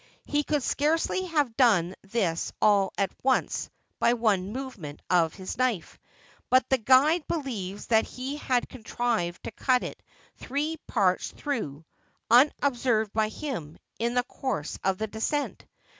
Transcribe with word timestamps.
He 0.25 0.43
could 0.43 0.63
scarcely 0.63 1.25
have 1.27 1.55
done 1.55 1.93
this 2.01 2.51
all 2.59 2.91
at 2.97 3.11
once 3.21 3.69
by 3.99 4.13
one 4.13 4.51
movement 4.51 4.99
of 5.11 5.35
his 5.35 5.59
knife; 5.59 5.99
but 6.49 6.67
the 6.71 6.79
guide 6.79 7.27
believes 7.27 7.85
that 7.85 8.07
he 8.07 8.37
had 8.37 8.67
contrived 8.67 9.43
to 9.43 9.51
cut 9.51 9.83
it 9.83 10.01
three 10.37 10.77
parts 10.87 11.29
through, 11.29 11.85
un 12.31 12.51
observed 12.63 13.13
by 13.13 13.29
him, 13.29 13.77
in 13.99 14.15
the 14.15 14.23
course 14.23 14.79
of 14.83 14.97
the 14.97 15.05
descent. 15.05 15.67